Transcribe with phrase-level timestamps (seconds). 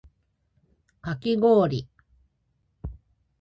[1.03, 1.87] かきごおり